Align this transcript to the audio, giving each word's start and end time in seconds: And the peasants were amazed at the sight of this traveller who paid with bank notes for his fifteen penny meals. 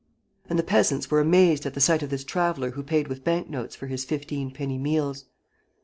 And 0.49 0.57
the 0.57 0.63
peasants 0.63 1.11
were 1.11 1.19
amazed 1.19 1.67
at 1.67 1.75
the 1.75 1.79
sight 1.79 2.01
of 2.01 2.09
this 2.09 2.23
traveller 2.23 2.71
who 2.71 2.81
paid 2.81 3.07
with 3.07 3.23
bank 3.23 3.51
notes 3.51 3.75
for 3.75 3.85
his 3.85 4.03
fifteen 4.03 4.49
penny 4.49 4.79
meals. 4.79 5.25